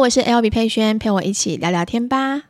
[0.00, 2.44] 我是 L B 佩萱，陪我一起聊聊天吧。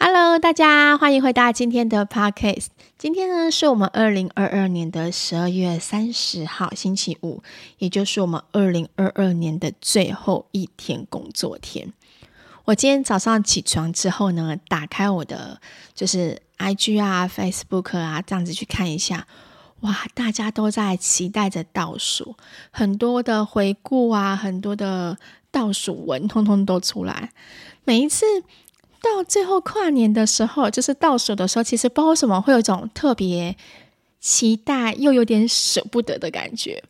[0.00, 2.66] Hello，大家欢迎回到今天的 Podcast。
[2.98, 7.40] 今天呢，是我们二零二二年的十二月三十号，星期五，
[7.78, 11.92] 也就是我们二零二二年的最后一天工作天。
[12.66, 15.60] 我今天早上起床之后呢，打开我的
[15.94, 19.24] 就是 IG 啊、Facebook 啊，这样子去看一下，
[19.82, 22.34] 哇，大家都在期待着倒数，
[22.72, 25.16] 很多的回顾啊，很多的
[25.52, 27.30] 倒数文，通通都出来。
[27.84, 28.26] 每一次
[29.00, 33.56] 到最后跨年的时候，就是倒数的时候，其实不知道为什么会有种特别
[34.18, 36.82] 期待又有点舍不得的感觉。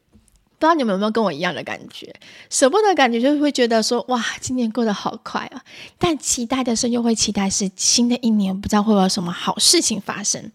[0.59, 2.15] 不知道你们有没有跟我一样的感觉？
[2.49, 5.63] 舍不得感觉就会觉得说，哇，今年过得好快啊！
[5.99, 10.51] 但期待的时候又会期待是新的一年，不知道会有什么好事情发生。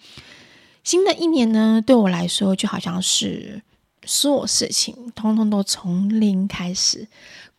[0.84, 3.62] 新的一年呢，对我来说就好像是
[4.04, 7.08] 所有事情通通都从零开始，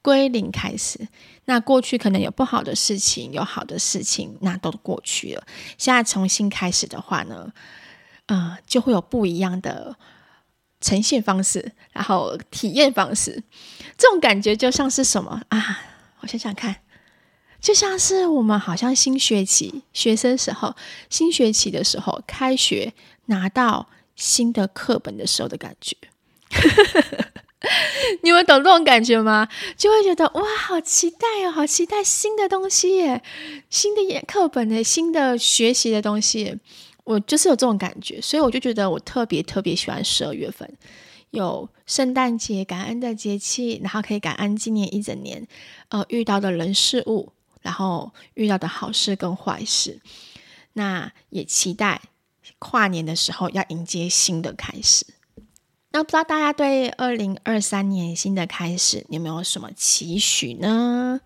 [0.02, 1.06] 归零开始。
[1.44, 5.44] 那过去可能有不好的事情，有好的事情，那都过去了。
[5.78, 7.52] 现在重新开始的话呢，
[8.26, 9.96] 呃，就会有不一样的。
[10.82, 13.42] 呈现方式，然后体验方式，
[13.96, 15.80] 这种感觉就像是什么啊？
[16.20, 16.76] 我想想看，
[17.60, 20.76] 就像是我们好像新学期学生时候，
[21.08, 22.92] 新学期的时候开学
[23.26, 25.96] 拿到新的课本的时候的感觉。
[28.22, 29.48] 你们懂这种感觉吗？
[29.76, 33.22] 就会觉得哇，好期待哦，好期待新的东西耶，
[33.70, 36.58] 新的课本的新的学习的东西。
[37.04, 40.72] 我就是有这种感觉，所以我就觉得我特别特别喜欢十二月份，
[41.30, 45.46] 有圣诞节感恩的节气，然后可以感恩今年一整年，
[45.88, 50.00] 呃，遇到的人事物，然后遇到的好事跟坏事，
[50.74, 52.02] 那也期待
[52.60, 55.04] 跨年的时候要迎接新的开始。
[55.90, 61.20] 那不知道大家对二零二三年新的开始，有没有什么期许呢？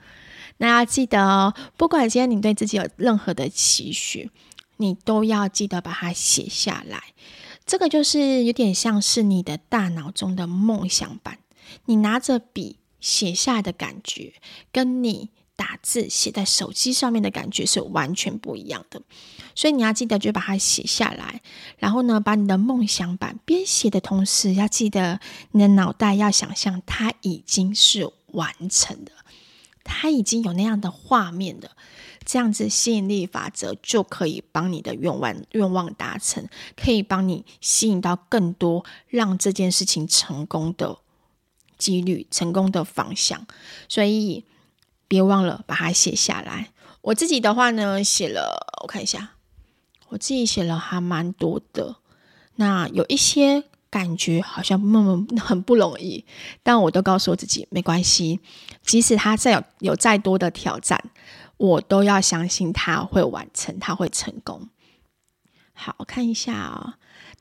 [0.56, 4.30] 那要记得哦，不管今天你对自己有任何的期许。
[4.78, 7.14] 你都要记得把它写下来，
[7.64, 11.38] 这个就是有点像是你的大脑中的梦想版。
[11.86, 14.34] 你拿着笔写下来的感觉，
[14.70, 19.02] 跟你打字写在手机上面的感觉是完全不一样的。
[19.54, 21.40] 所以你要记得就把它写下来，
[21.78, 25.18] 然后呢，把你的梦想版边写的同时，要记得
[25.52, 29.12] 你的脑袋要想象它已经是完成的，
[29.82, 31.70] 它已经有那样的画面的。
[32.26, 40.98] 这样子吸引力法则就可以帮你的愿望愿望达成，可以帮你吸引到更多让这件事情成功的
[41.78, 43.46] 几率、成功的方向。
[43.88, 44.44] 所以
[45.06, 46.72] 别忘了把它写下来。
[47.00, 49.36] 我自己的话呢，写了，我看一下，
[50.08, 51.96] 我自己写了还蛮多的。
[52.56, 53.62] 那有一些
[53.96, 56.22] 感觉好像那么很不容易，
[56.62, 58.40] 但我都告诉我自己没关系，
[58.82, 61.02] 即使他再有有再多的挑战。
[61.56, 64.68] 我都要相信他会完成，他会成功。
[65.72, 66.98] 好，看一下啊、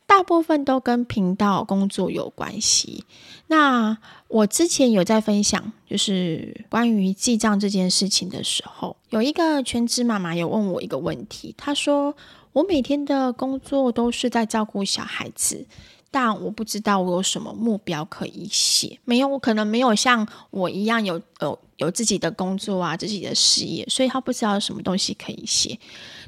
[0.07, 3.03] 大部分都跟频道工作有关系。
[3.47, 3.97] 那
[4.29, 12.15] 我之前有在分享，就是关于记账这件事情的时候，有一个全职妈妈有问我一个问题，她说
[12.55, 15.67] ：“我每天的工作都是在照顾小孩子。”
[16.15, 25.77] 但我不知道我有什么目标可以写，没有，我可能没有像我一样有有有自己的工作啊，自己的事业，所以他不知道有什么东西可以写。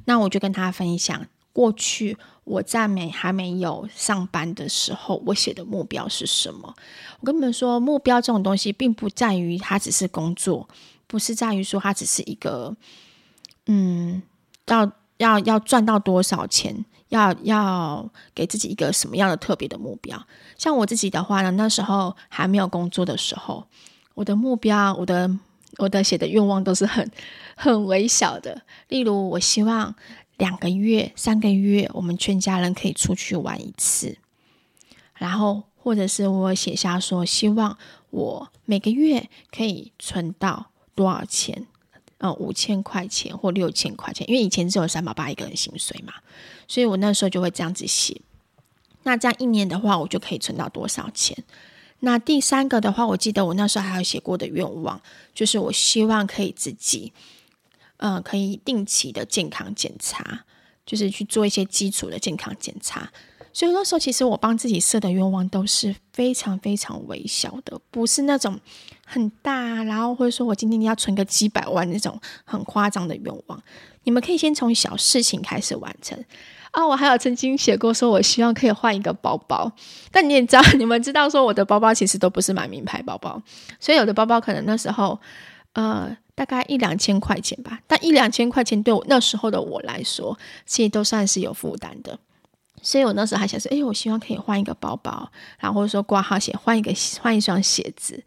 [0.03, 6.75] 那我就跟他分享，过去我在没还没有上班的时候，我写的目标是什么。
[7.21, 10.67] 我跟你们说，目标这种东西，并不在于它只是工作，
[11.07, 12.75] 不是在于说它只是一个，
[13.67, 14.21] 嗯，
[14.65, 16.83] 要要要赚到多少钱。
[17.09, 20.21] 要要给自己一个什么样的特别的目标？
[20.57, 23.67] 像我自己的话呢，那时候还没有工作的时候，
[24.13, 25.29] 我的目标，我的
[25.77, 27.09] 我的写的愿望都是很
[27.55, 28.63] 很微小的。
[28.89, 29.95] 例如，我希望
[30.37, 34.17] 两个月、三个月，我们全家人可以出去玩一次。
[35.15, 37.77] 然后，或者是我写下说，希望
[38.11, 41.65] 我每个月可以存到多少钱？
[42.19, 46.13] 呃，五千块钱或六千块钱，因为以前只有三宝爸一个人薪水嘛，
[46.67, 48.19] 所以我那时候就会这样子写。
[49.03, 51.37] 那这样一年的话，我就可以存到多少钱？
[51.99, 55.01] 那第三个的话，我记得我那时候还有写过的愿望，
[55.33, 57.13] 就是我希望可以自己，
[57.97, 60.45] 呃，可以定期的健康检查，
[60.85, 63.11] 就是去做一些基础的健康检查。
[63.53, 68.59] 所以那时候，其实我帮自己设的愿望都是非常非常微小的，不是那种
[69.09, 73.63] 很大，然后或者说我今天要存个几百万那种很夸张的愿望。
[74.03, 76.21] 你们可以先从小事情开始完成。
[76.71, 79.71] 啊，我还有曾经写过说，我希望可以换一个包包。
[80.11, 83.41] 但你也知道，你们知道说，我的包包其实都不是买名牌包包，
[83.79, 85.17] 所以有的包包可能那时候，
[85.73, 87.79] 呃，大概一两千块钱吧。
[87.87, 92.19] 但一两千块钱对我那时候的我来说，其实都算是有负担的。
[92.81, 98.23] 所以我那时候还想说，哎，我希望可以换一个包包，然后或者说挂号鞋，换一个换一双鞋子，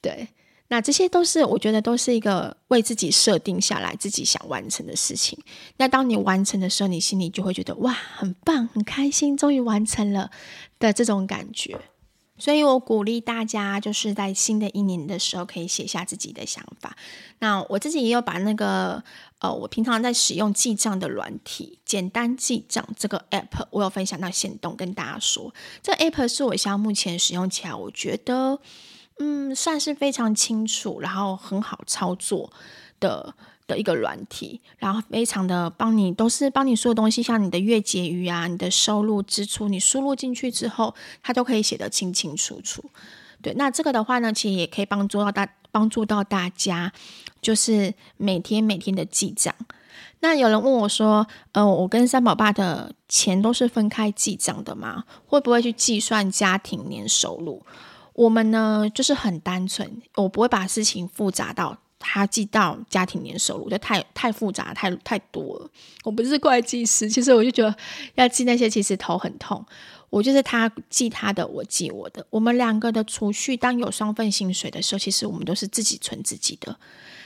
[0.00, 0.28] 对。
[0.68, 5.38] 那这些都是我觉得都是一个为自己设定下来自己想完成的事情。
[5.76, 10.32] 那当你完成的时候，你心里就会觉得哇，很棒，很开心，终于完成了
[10.80, 11.78] 的这种感觉。
[12.36, 16.96] 所以我鼓励大家，就是在新的一年的时候，可以写下自己的想法。
[17.38, 19.04] 那我自己也有把那个
[19.38, 28.58] 呃，我平常在使用记账的软体“简单记账”这个 app，我有分享到限动跟大家说，这 app 是我现在目前使用起来，我觉得。
[29.18, 32.52] 嗯，算是非常清楚，然后很好操作
[33.00, 33.34] 的
[33.66, 42.84] 的一个软体，然后非常的帮你，都是帮你所有东西，像你的月结余啊，你的收入支出，你输入进去之后，它都可以写得清清楚楚。
[43.42, 46.92] 对，那这个的话呢，其实也可以帮助到大，帮助到大家，
[47.40, 49.54] 就是每天每天的记账。
[50.20, 55.04] 那有人问我说，呃，我跟三宝爸的钱都是分开记账的吗？
[55.26, 57.62] 会不会去计算家庭年收入？
[58.16, 65.70] 我们呢，就是很单纯，我不会把事情复杂到他记到家庭年收入，就太太复杂，太太多了。
[66.02, 67.74] 我不是会计师，其实我就觉得
[68.14, 69.62] 要记那些，其实头很痛。
[70.16, 72.26] 我就是他记他的，我记我的。
[72.30, 76.74] 我们两个的储蓄，当有双份薪水的时候，其实我们都是自己存自己的。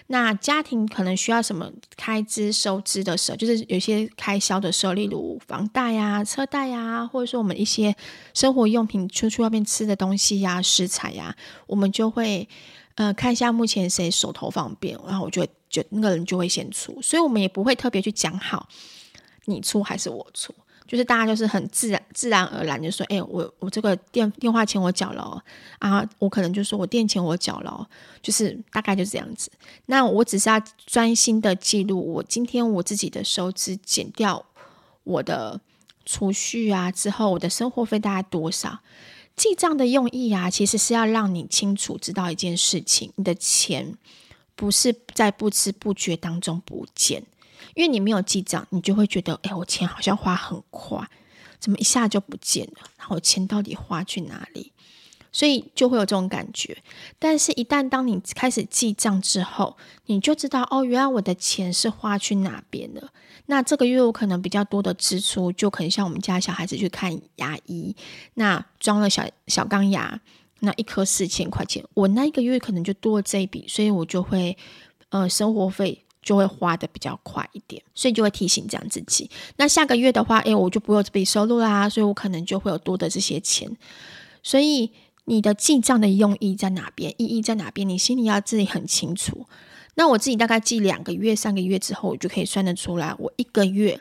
[0.08, 7.94] 那家庭可能需要什么开支收支的时候，就是有些开销的时候，例如房贷呀、车贷呀，或者说我们一些
[8.34, 11.36] 生活用品，出去外面吃的东西呀、食材呀，
[11.68, 12.48] 我们就会
[12.96, 18.68] 呃看一下目前谁手头方便，然后我就就那个人就会先出，所以我们也不会特别去讲好
[19.44, 20.52] 你出还是我出。
[20.90, 25.40] 就是大家就是很自然自然而然就说，哎、我我这个电电话钱我缴了
[25.78, 27.88] 啊，我可能就说我电钱我缴了，
[28.20, 29.52] 就是大概就这样子。
[29.86, 34.44] 那我只是要专心的记录我今天我自己的收支，减掉
[35.04, 35.60] 我的
[36.04, 38.80] 储蓄啊，之后我的生活费大概多少？
[39.36, 43.94] 记账的用意啊，其实是要让你清楚知道一件事情，你的钱
[44.56, 47.22] 不是在不知不觉当中不见。
[47.74, 51.08] 因为你没有记账，你就会觉得，哎，我钱好像花很快，
[51.58, 52.90] 怎么一下就不见了？
[52.98, 54.72] 然后我钱到底花去哪里？
[55.32, 56.76] 所以就会有这种感觉。
[57.18, 59.76] 但是，一旦当你开始记账之后，
[60.06, 63.12] 你就知道，哦，原来我的钱是花去哪边了。
[63.46, 67.94] 那这个月我可能比较多的支出，就可能像我们家小孩子去看牙医，
[68.34, 70.20] 那装了小小钢牙，
[70.58, 74.58] 那一颗四千块钱，我那一个月可能就多了这一笔，所以我就会，
[75.10, 76.04] 呃，生活费。
[76.22, 79.30] 就会花得比较快一点，所以就会提醒这样自己。
[79.56, 83.70] 那下个月的话，诶，我就不会有这笔收入啦，所以我可能就会有多的这些钱。
[84.42, 84.90] 所以
[85.24, 87.14] 你的记账的用意在哪边？
[87.18, 87.88] 意义在哪边？
[87.88, 89.46] 你心里要自己很清楚。
[89.94, 94.00] 那我自己大概记两个月、三个月之后，我就可以算得出来，我一个月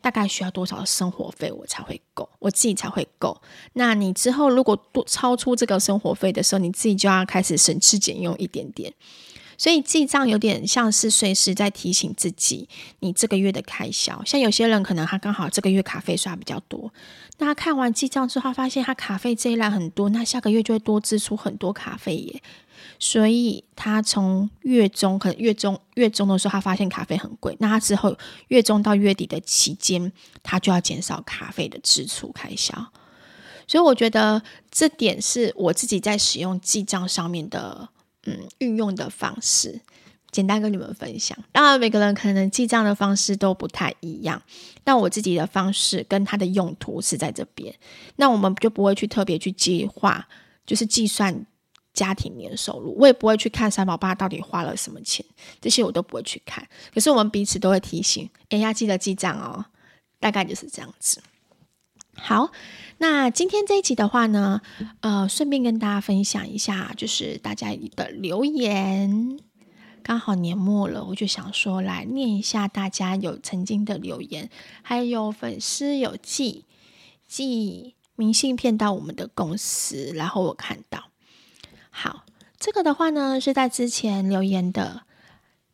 [0.00, 3.40] 大概需要多少生活费，我才会够，我自己才会够。
[3.74, 8.92] 那你之后如果多超出这个生活费的时候，你自己就要开始省吃俭用一点点。
[9.58, 12.68] 所以记账有点像是随时在提醒自己，
[13.00, 14.22] 你这个月的开销。
[14.24, 16.92] 像有些人可能他刚好这个月卡费刷比较多，
[17.38, 22.42] 那他看完记账之后，发现他卡费这一栏很多，那下个月就会多支出很多卡费耶。
[22.98, 28.16] 所以他从月中可能月中月中的时候，他发现卡费很贵，那他之后
[28.48, 32.74] 月中到月底的期间，他就要减少卡费的支出开销。
[33.68, 37.88] 所以我觉得这点是我自己在使用记账上面的。
[38.26, 39.80] 嗯，运用的方式
[40.30, 41.36] 简单跟你们分享。
[41.52, 44.42] 当然，每个人可能记账的方式都不太一样。
[44.84, 47.74] 但我自己的方式跟它的用途是在这边。
[48.16, 50.26] 那我们就不会去特别去计划，
[50.64, 51.46] 就是计算
[51.92, 52.96] 家庭年收入。
[52.98, 55.24] 我也不会去看三宝爸到底花了什么钱，
[55.60, 56.66] 这些我都不会去看。
[56.94, 59.64] 可是我们彼此都会提醒，哎，要记得记账哦。
[60.18, 61.20] 大概就是这样子。
[62.22, 62.50] 好。
[62.98, 64.60] 那今天这一集的话呢，
[65.00, 69.40] 呃，顺便跟大家分享一下，就是大家的留言。
[70.04, 74.48] 刚好年末了，我就想说来念一下大家有曾经的留言，
[74.82, 76.64] 还有粉丝有寄
[77.26, 81.08] 寄明信片到我们的公司，然后我看到。
[81.90, 82.24] 好，
[82.60, 85.02] 这个的话呢，是在之前留言的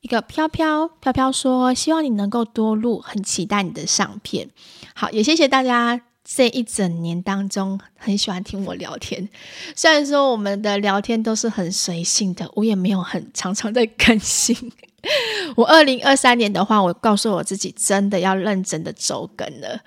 [0.00, 4.48] 一个飘飘飘飘说，希望你能够多录，很期待你的上片。
[4.94, 6.07] 好，也谢谢大家。
[6.30, 9.26] 这一整年当中，很喜欢听我聊天。
[9.74, 14.54] 虽然说我们的聊天都是很随性的，我也没有很常常在更新，
[15.56, 19.80] 我二零二三年的话，我告诉我自己，真的要认真的周更了，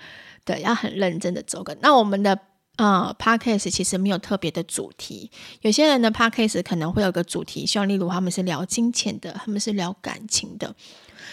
[0.44, 1.76] 对，要很认真的周更。
[1.80, 2.36] 那我们的
[2.76, 5.30] 呃 Podcast 其实没有特别的主题，
[5.60, 10.74] 有些人的 Podcast 可能会有个主题，像例如他们是聊金钱的，他们是聊感情的。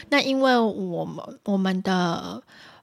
[0.10, 2.42] 那因为我们我们的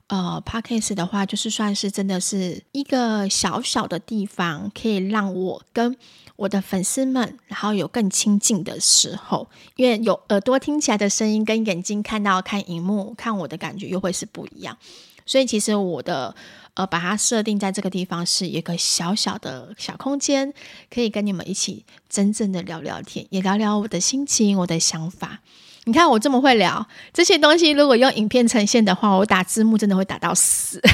[0.09, 5.97] 呃 Podcast 的话，就是算是真的是一个小小的地方，可以让我跟
[6.37, 14.77] 我的粉丝们，然后有更亲近的时候，因为有耳朵听起来的声音，跟眼睛看到看荧幕看我的感觉又会是不一样。
[15.25, 16.33] 所以其实我的
[16.75, 20.55] 呃把它设定在这个地方，是一个小小的小空间，
[20.89, 25.41] 可以跟你们一起真正的聊聊天，也聊聊我的心情、我的想法。
[25.87, 30.81] 你看我这么会聊这些东西，如果用影片呈现的话，我打字幕真的会打到死。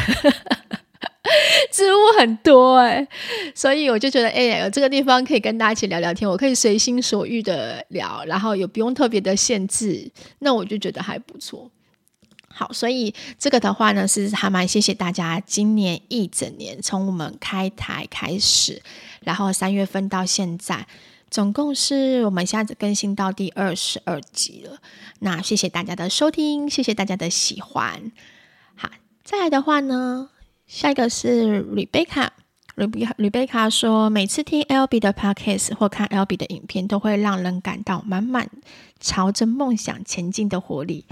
[1.70, 3.08] 字幕很多哎、
[3.54, 11.70] 所以我就觉得，哎、有这个地方可以跟大家一起聊聊天，我可以随心所欲的聊，然后也不用特别的限制，那我就觉得还不错。
[12.48, 18.82] 好，所以这个的话呢，是还蛮谢谢大家今年一整年，从我们开台开始，
[19.20, 20.86] 然后三月份到现在，
[21.32, 24.76] 总共是我们现在更新到第二十二集了。
[25.20, 28.12] 那谢谢大家的收听，谢谢大家的喜欢。
[28.74, 28.90] 好，
[29.24, 30.28] 再来的话呢。
[30.66, 38.50] 下一个是 Rebecca，Rebecca 说，每次听 L B 的 Podcast 或看 L B 的影片，都会让人感到满满
[39.00, 41.06] 朝着梦想前进的活力，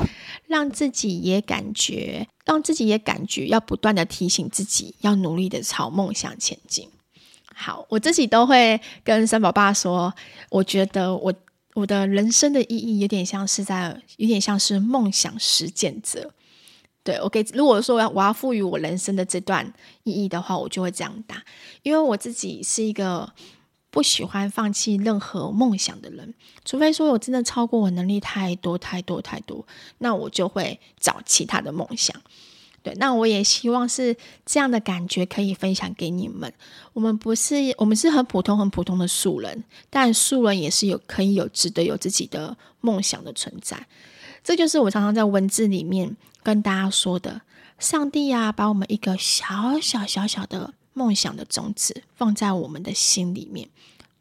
[0.46, 6.90] 让自己也感觉，让自己也感觉要不断的提醒自己，要努力的朝梦想前进。
[7.60, 10.12] 好，我自己都会跟三宝爸说，
[10.48, 11.32] 我觉得我
[11.74, 16.32] 我的人生的意义有点像是在，有点像是梦想实践者。
[17.02, 17.44] 对，OK。
[17.52, 19.70] 如果说我要我要赋予我人生的这段
[20.04, 21.42] 意义的话，我就会这样打。
[21.82, 23.30] 因为我自己是一个
[23.90, 29.66] 不喜欢放弃任何梦想的人，除非说我真的超过我能力太多太多太多，
[29.98, 32.14] 那我就会找其他的梦想。
[32.82, 36.52] 对，那我也希望是这样的感觉可以分享给你们。
[36.94, 43.86] 我们不是我们是很普通很普通的素人，但素人也是有可以有值得有自己的梦想的存在。
[44.42, 47.42] 这就是我常常在文字里面跟大家说的，
[47.78, 53.68] 上帝啊，把我们一个小小小小的梦想的种子放在我们的心里面，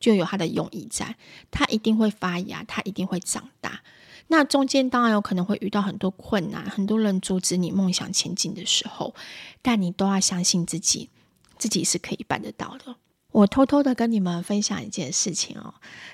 [0.02, 1.16] 就有它的用意在，
[1.50, 3.82] 它一定会发芽，它一定会长大。
[4.30, 9.14] 那中间当然有可能会遇到很多困难，很多人阻止你梦想前进的时候，
[9.62, 11.10] 但你都要相信自己，
[11.58, 12.96] 自己是可以办得到的。
[13.32, 15.74] 我偷偷的跟你们分享一件事情哦，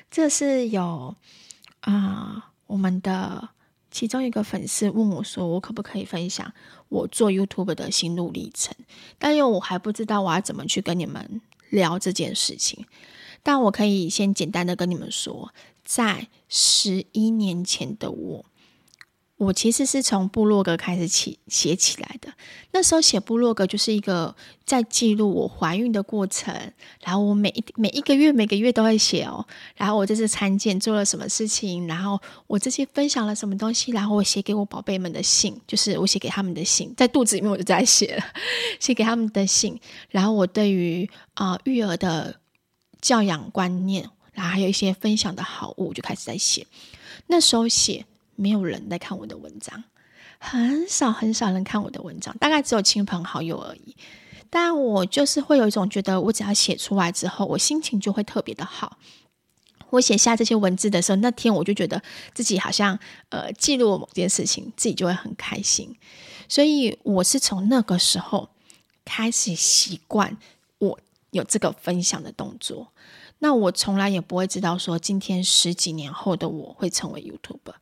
[0.10, 1.16] 这是有
[1.82, 3.50] 啊、我们的。
[3.92, 6.52] 其中一个粉丝问我说：“我可不可以分享
[6.90, 8.76] 我做 YouTube 的心路历程？”
[9.18, 12.86] 但因为我还不知道我要怎么去跟你们聊这件事情，
[13.42, 15.54] 但我可以先简单的跟你们说，
[15.86, 18.46] 在十一年前的我。
[19.38, 22.34] 我其实是从部落格开始起写起来的。
[22.72, 26.56] 那时候写部落格就是一个在记录我怀孕的过程，
[27.04, 29.46] 然后我每一每一个月每个月都会写哦。
[29.76, 38.24] 然后我这次产检做了什么事情，然后我这次分享了什么东西，然后我写给我宝贝们的信，就是我写给他们的信，在肚子里面我就在写了，
[38.80, 39.78] 写给他们的信。
[40.10, 42.40] 然后我对于啊、育儿的
[43.02, 46.68] 教养观念，然后还有一些分享的好物，就开始在写。
[47.26, 48.06] 那时候写。
[48.38, 49.82] 没有人在看我的文章，
[50.40, 53.96] 很少很少人看我的文章，大概只有亲朋好友而已。
[54.50, 58.98] 但我就是会有一种觉得，我只要写出来之后，我心情就会特别的好。
[59.92, 63.00] 我写下这些文字的时候，那天我就觉得自己好像
[63.30, 65.96] 呃记录了某件事情，自己就会很开心。
[66.50, 68.50] 所以我是从那个时候
[69.06, 70.38] 开始习惯
[70.80, 71.00] 我
[71.32, 72.92] 有这个分享的动作。
[73.40, 77.76] 那我从来也不会知道说，今天十几年后的我会成为 YouTuber。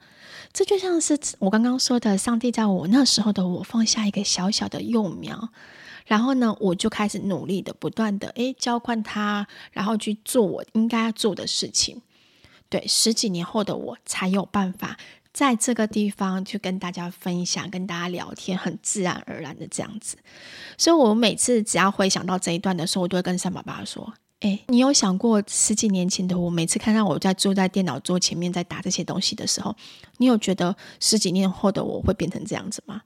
[0.52, 5.50] 这就像是我刚刚说的，上帝在我那时候的我放下一个小小的幼苗，
[6.06, 12.02] 然后呢，我就开始努力的、不断的诶浇灌它，然后去做我应该要做的事情。
[12.70, 14.98] 对，十几年后的我才有办法
[15.32, 20.18] 在这个地方去跟大家分享、跟大家聊天，很自然而然的这样子。
[20.78, 24.14] 所以我每次只要回想到这一段的时候，我都会跟三宝爸说。
[24.44, 29.74] 哎，你有想过十几年前的我，每次看到我在坐在电脑桌前面在打这些东西的时候，
[30.18, 33.04] 你有觉得十几年后的我会变成这样子吗？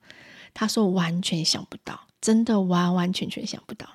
[0.56, 3.88] 他说完全想不到，真的完完全全想不到。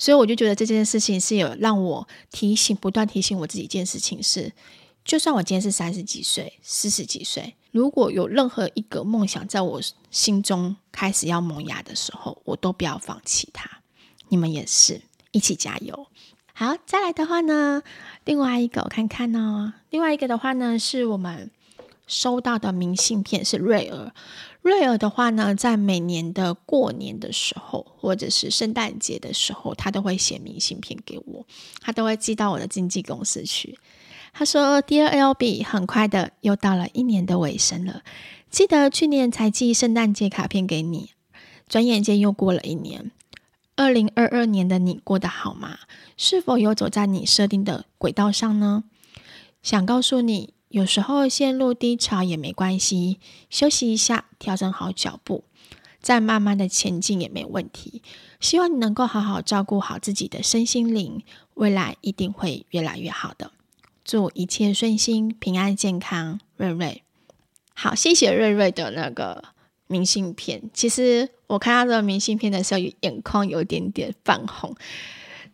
[0.00, 4.52] 所以我就觉得这件事情是有让我提醒，不断提醒我自己一件事情是：
[5.04, 13.70] 就算我今天是三十几岁、四十几岁，如果有任何一个梦想在我心中开始要萌芽的时候，我都不要放弃它。
[14.28, 15.00] 你们也是
[15.30, 16.08] 一起加油。
[16.56, 17.82] 好，再来的话呢，
[18.24, 21.50] 另外一个我看看呢、哦，另外一个的话呢，是我们
[22.06, 24.12] 收到的明信片是瑞儿。
[24.62, 31.44] 瑞儿的话呢，在每年的过年的时候，或者是圣诞节的时候，他都会写明信片给我，
[31.80, 33.76] 他都会寄到我的经纪公司去。
[34.32, 38.02] 他说，DRLB 很快的又到了一年的尾声了。
[38.48, 41.10] 记得去年才寄圣诞节卡片给你，
[41.68, 43.10] 转眼间又过了一年。
[43.76, 45.78] 二零二二年的你过得好吗？
[46.16, 48.84] 是否有走在你设定的轨道上呢？
[49.62, 55.44] 想告诉你。”有时候陷入低潮也没关系，休息一下，调整好脚步，
[56.00, 58.02] 再慢慢的前进也没问题。
[58.40, 61.22] 希望你能够好好照顾好自己的身心灵，
[61.54, 63.52] 未来一定会越来越好的。
[64.04, 67.04] 祝一切顺心、平安、健康，瑞瑞。
[67.72, 69.44] 好，谢谢瑞瑞的那个
[69.86, 70.62] 明信片。
[70.72, 74.74] 其实我看到这个明信片的时候，眼眶有点点泛红。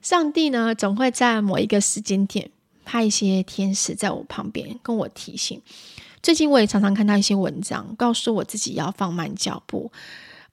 [0.02, 2.50] 上帝呢，总会在某一个时间点。
[2.82, 5.62] 派一些天使在我旁边跟我提醒。
[6.20, 9.92] 最近我也常常看到一些文章，告诉我自己要放慢脚步，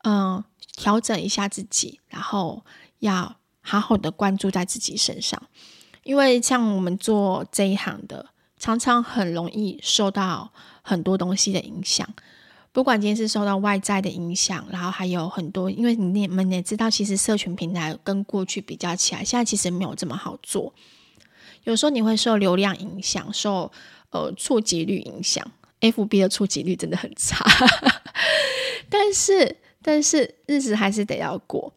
[0.03, 0.43] 嗯，
[0.75, 2.63] 调整一下自己，然后
[2.99, 5.41] 要好好的关注在自己身上。
[6.03, 8.27] 因为像我们做这一行的，
[8.59, 10.53] 常常很容易受到
[10.83, 12.07] 很多东西的影响，
[12.77, 20.71] 不管今天是受到外在的影响，然后还有很多，因为你们也知道，其实社群平台跟过去比较起来，现在其实没有这么好做。
[21.63, 23.71] 有时候你会受流量影响，受
[24.11, 25.43] 呃触及率影响
[25.81, 27.43] ，FB 的触及率真的很差，
[28.91, 31.73] 但是但是日子还是得要过。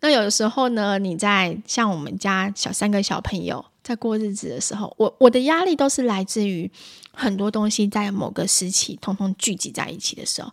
[0.00, 6.70] 那有的时候呢，你在像我们家小三个小朋友在过日子的时候，我我的压力都是来自于
[7.12, 10.52] 很多东西在某个时期通通聚集在一起的时候，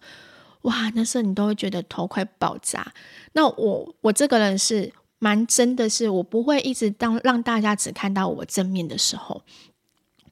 [0.62, 2.94] 哇，那时候你都会觉得头快爆炸。
[3.34, 4.94] 那我我这个人是。
[5.22, 9.44] 蛮真的是，我不会一直当让大家只看到我正面的时候，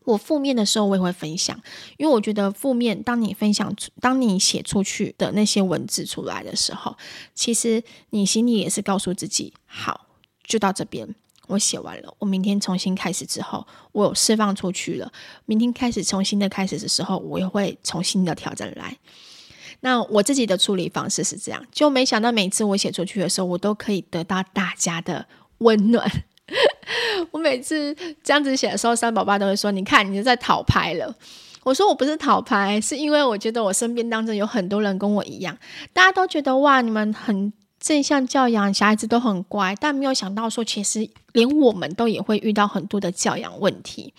[0.05, 1.61] 我负面的时候我也会分享，
[1.97, 6.95] 因为我觉得负面，当你分享出，当你写出去的那些文字出来的时候，
[7.35, 10.07] 其实你心里也是告诉自己，好，
[10.41, 11.13] 就到这边，
[11.47, 15.11] 我写完了，我明天重新开始之后，我有释放出去了，
[15.45, 18.97] 明天开始重新的开始的时候，我也会重新的调整来。
[19.79, 25.25] 那我自己的处理方式是这样，就没想到每次我写出去的时候，我都可以得到大家的
[25.59, 26.09] 温暖。
[27.31, 31.15] 我每次这样子写的时候，三宝爸都会说：“你看，你就在讨拍了。”
[31.63, 35.57] 我说：“我不是讨拍，是因为我觉得我身边当中有很多人跟我一样，
[35.91, 44.13] 大家都觉得哇，你们很正向教养，小孩子都很乖，但没有想到说，其实连我们都也会遇到很多的教养问题。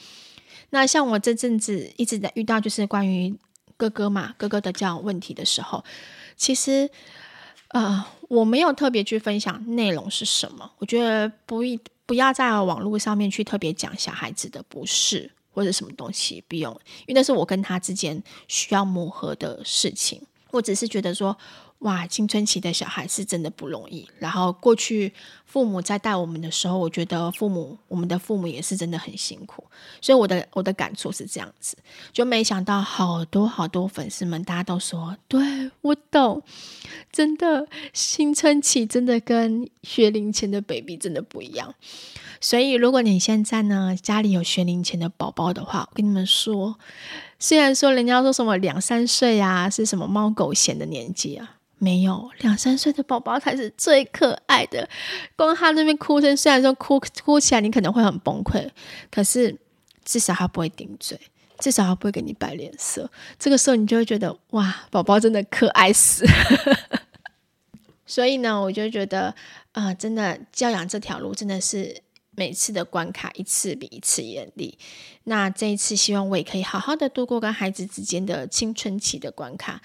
[0.71, 3.35] 那像我这阵子一直在遇到，就是关于。”
[3.79, 5.85] 哥哥嘛，哥哥的这样问题的时候，
[6.37, 6.91] 其实，
[7.69, 10.69] 呃，我没有特别去分享内容是什么。
[10.79, 16.73] 我觉得不一不要在网络上面去特别讲小孩子的不是或者什么东西，不用，
[17.07, 20.21] 因为那是我跟他之间需要磨合的事情。
[20.51, 21.39] 我只是觉得说。
[21.81, 24.09] 哇，青春期的小孩是真的不容易。
[24.19, 25.13] 然后过去
[25.45, 29.65] 父母在带我们的时候，我觉得父母，我们的父母也是真的很辛苦。
[30.01, 31.77] 所以我的我的感触是这样子，
[32.13, 36.43] 就没想到好多好多粉丝们，大家都说，对，我懂，
[37.13, 41.73] 真的青春期真的跟学龄前的 baby 真的不一样。
[42.41, 46.77] 所以如果你现在呢，家里有学龄前的宝宝的话，我跟你们说，
[47.39, 51.55] 虽然说人家说什么两三岁啊，是什么猫狗嫌的年纪啊。
[51.79, 54.89] 没有，两三岁的宝宝才是最可爱的。
[55.37, 58.69] 光他那边哭声，虽然说哭哭起来你可能会很崩溃，
[59.11, 59.57] 可是
[60.05, 61.19] 至少他不会顶嘴，
[61.59, 63.09] 至少他不会给你摆脸色。
[63.39, 66.27] 这个时候你就会觉得哇，宝宝真的可爱死。
[68.05, 69.35] 所以呢，我就觉得
[69.73, 74.77] 啊、呃，真的教养这条路真的是每次的关卡一次比一次严厉。
[75.25, 79.83] 那这一次，希望我也可以好好的度过跟孩子之间的青春期的关卡。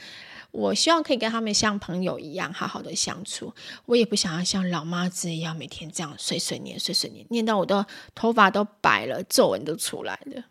[0.54, 3.52] 我希望可以跟他们像朋友一样好好的相处。
[3.88, 10.44] 我也不想要像老妈子一样每天这样碎碎念、碎碎念，念到我的头发都白了，皱纹都出来了。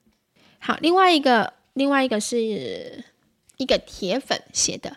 [0.59, 3.05] 好，另外一个，另外一个是
[3.57, 4.97] 一个铁粉写的。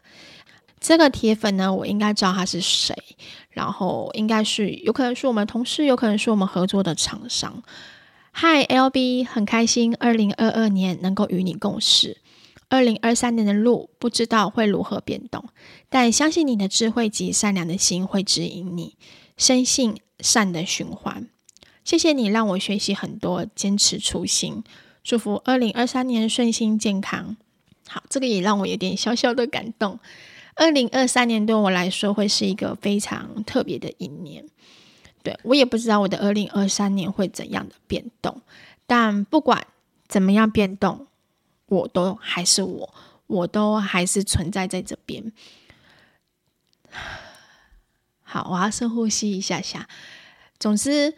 [0.79, 2.95] 这个铁粉呢，我应该知道他是谁，
[3.51, 7.63] 然后应该是有可能是我们同事，有可能是我们合作的厂商。
[8.33, 12.17] Hi LB，很开心，二零二二年能够与你共事。
[12.69, 15.45] 二零二三年的路不知道会如何变动，
[15.89, 18.97] 但相信你的智慧及善良的心会指引你，
[19.37, 21.27] 深信善的循环。
[21.83, 24.63] 谢谢你让我学习很多，坚持初心。
[25.03, 27.37] 祝福二零二三年顺心健康。
[27.87, 29.99] 好，这个也让我有点小小的感动。
[30.55, 34.45] 二零二三年对我来说会是一个非常特别的一年。
[35.21, 38.41] 对，我也不知道我的二零二三年会怎样的变动，
[38.87, 39.67] 但不管
[40.07, 41.04] 怎么样变动。
[41.67, 42.93] 我都还是我，
[43.27, 45.31] 我都还是存在在这边。
[48.21, 49.87] 好，我要深呼吸一下下。
[50.59, 51.15] 总之，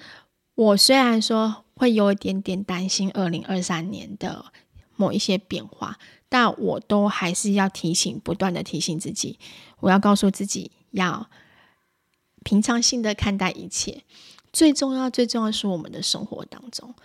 [0.55, 4.45] 我虽然说会有一点点担心二零二三年的
[4.95, 5.97] 某一些变化，
[6.29, 9.39] 但我都还是要提醒，不断的提醒自己，
[9.79, 11.29] 我要告诉自己要
[12.43, 14.03] 平常心的看待一切。
[14.51, 16.95] 最重要、最重要是我们的生活当中，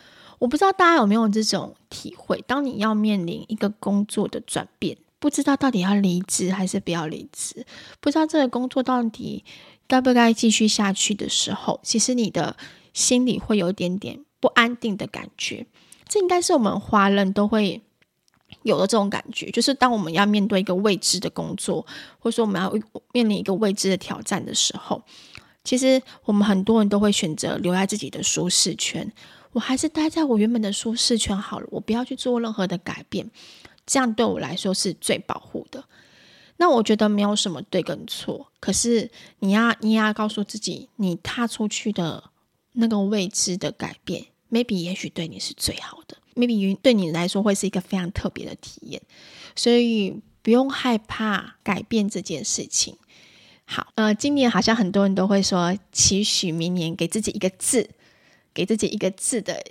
[0.42, 7.64] 我不知道大家有没有这种体会：当你要面临一个工作的转变，不知道到底要离职还是不要离职，
[8.00, 9.44] 不知道这个工作到底
[9.86, 12.56] 该不该继续下去的时候，其实你的
[12.92, 15.64] 心里会有一点点不安定的感觉。
[16.08, 17.80] 这应该是我们华人都会
[18.64, 21.86] 有的这种感觉，就是当我们要面对一个未知的工作，
[22.18, 22.68] 或者说我们要
[23.12, 25.00] 面临一个未知的挑战的时候。
[25.62, 29.12] 其实我们很多人都会选择留在自己的舒适圈，
[29.52, 33.30] 我还是待在我原本的舒适圈好了，我不要去做任何的改变，
[33.86, 35.84] 这样对我来说是最保护的。
[36.56, 39.10] 那我觉得没有什么对跟错，可是
[39.40, 42.30] 你要你要告诉自己，你踏出去的
[42.74, 49.02] 那个未知的改变，maybe 也许对你是最好的，maybe 云对你来说会是一个非常特别的体验，
[49.56, 52.96] 所以不用害怕改变这件事情。
[53.64, 57.90] 好，呃，今年好像很多人都会说期许明年给自己一个字，
[58.54, 59.62] 给自己一个字的，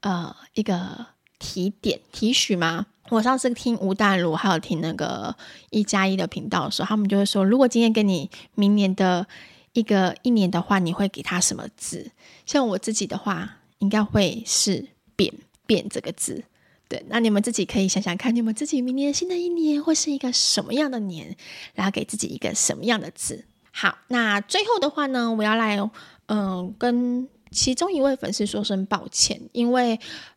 [0.00, 1.06] 呃，一个
[1.38, 2.86] 提点提许吗？
[3.10, 5.36] 我上次听吴淡如还有听那个
[5.70, 9.26] 一加一的频道的时候，他们就会说，如果今天给你明年的
[9.72, 12.12] 一个一年的话，你会给他什么字？
[12.46, 15.34] 像我自己的话，应该会是变
[15.66, 16.44] 变这个字。
[16.88, 21.36] 对，那你们自己可以想想看，你们自己明年新的一年会是一个什么样的年，
[21.74, 23.44] 然后给自己一个什么样的字。
[23.72, 25.78] 好，那最后的话呢，我要来
[26.26, 29.94] 嗯、跟其中一位粉丝说声抱歉，因为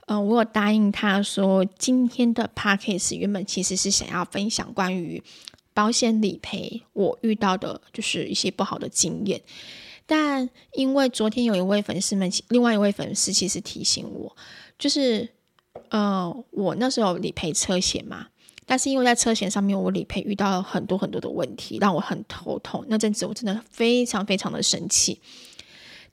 [0.07, 5.23] 嗯、呃，我有答应他说，今天的 podcast 原本其实是想要分享关于
[5.73, 9.41] 保险理赔我遇到的就是一些不好的经验，
[10.05, 14.35] 但因为昨天有一位粉丝们，另外一位粉丝其实提醒我，
[14.77, 15.29] 就是。
[15.89, 18.27] 呃，我那时候理赔车险嘛，
[18.65, 22.83] 但是因为在车险上面，我理赔遇到了很多很多的问题，让我很头痛。
[22.87, 25.19] 那阵子我真的非常非常的生气。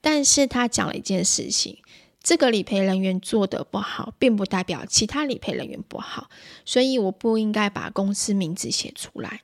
[0.02, 1.78] 但是他讲了一件事情，
[2.22, 6.28] 这个理赔人员做得不好，并不代表其他理赔人员不好，
[6.66, 9.40] 所以我不应该把公司名字写出来。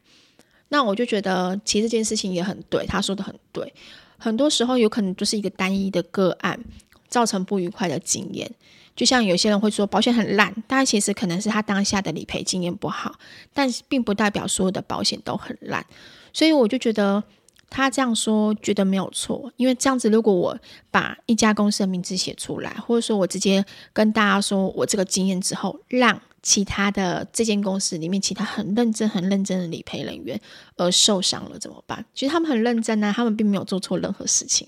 [0.68, 3.72] 那我就觉得，其实这件事情也很对，他说的很对。
[4.18, 6.62] 很多时候有可能就是一个单一的个案，
[7.08, 8.50] 造成不愉快的经验。
[8.94, 13.14] 就像有些人会说保险很烂，但其实可能是他当下的理赔经验不好，
[13.54, 15.86] 但并不代表所有的保险都很烂。
[16.32, 17.22] 所以我就觉得
[17.70, 20.58] 他这样说觉得没有错，因为这样子如果我
[20.90, 30.40] 把一家公司的名字写出来，或者说我直接跟大家说我这个经验之后，让其他的这间公司里面其他很认真、很认真的理赔人员
[30.76, 32.04] 而受伤了怎么办？
[32.14, 34.66] 其实他们很认真啊，他们并没有做错任何事情。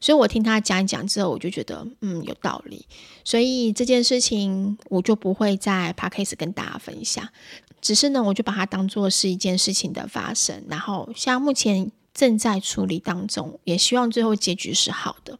[0.00, 2.86] 所以我听他讲一讲之后，我就觉得嗯有道理，
[3.24, 7.26] 所以这件事情我就不会在 Podcast 跟大家分享，
[7.80, 15.38] 只是呢我就把它当做是一件事情的发生，然后像目前正在处理当中，也希望最后结局是好的。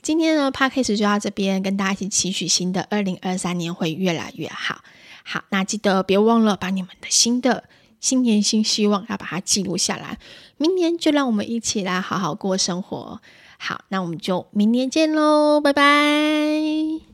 [0.00, 4.80] 今天呢 Podcast 就到这边，跟大家一起期许新的二零二三年会越来越好。
[5.22, 7.64] 好，那记得别忘了把你们的新的
[8.00, 10.18] 新年新希望要把它记录下来，
[10.56, 13.20] 明年就让我们一起来好好过生活。
[13.58, 17.07] 好，那我们就明年见喽，拜拜。